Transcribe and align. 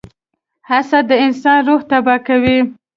•حسد 0.69 1.03
د 1.09 1.11
انسان 1.25 1.57
روح 1.67 1.81
تباه 1.89 2.19
کوي. 2.27 2.57